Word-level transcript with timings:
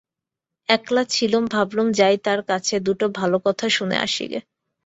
একলা 0.69 1.03
ছিলুম, 1.09 1.43
ভাবলুম 1.45 1.87
যাই 1.91 2.15
তাঁর 2.17 2.41
কাছে, 2.43 2.75
দুটো 2.79 3.05
ভালো 3.09 3.37
কথা 3.39 3.65
শুনে 3.69 3.97
আসিগে। 3.97 4.39